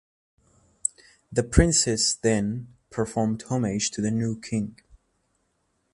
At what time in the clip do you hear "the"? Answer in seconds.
1.31-1.43, 4.01-4.09